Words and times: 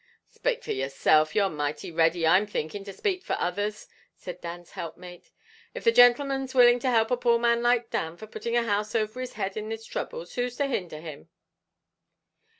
"Spake 0.31 0.63
for 0.63 0.71
yerself; 0.71 1.35
you're 1.35 1.47
mighty 1.51 1.91
ready, 1.91 2.25
I'm 2.25 2.47
thinking, 2.47 2.83
to 2.85 2.91
spake 2.91 3.21
for 3.23 3.35
others," 3.39 3.87
said 4.15 4.41
Dan's 4.41 4.71
helpmate; 4.71 5.29
"av 5.75 5.83
the 5.83 5.91
gintleman's 5.91 6.55
willing 6.55 6.79
to 6.79 6.89
help 6.89 7.11
a 7.11 7.17
poor 7.17 7.37
man 7.37 7.61
like 7.61 7.91
Dan 7.91 8.17
for 8.17 8.25
putting 8.25 8.57
a 8.57 8.63
house 8.63 8.95
over 8.95 9.19
his 9.21 9.33
head 9.33 9.55
in 9.55 9.69
his 9.69 9.85
throubles, 9.85 10.33
who's 10.33 10.55
to 10.57 10.65
hinder 10.65 11.01
him?" 11.01 11.29